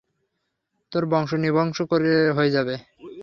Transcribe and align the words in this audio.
তোর 0.91 1.03
বংশ 1.05 1.31
নির্বংশ 1.35 1.77
হয়ে 2.37 2.51
যাবে। 2.51 2.75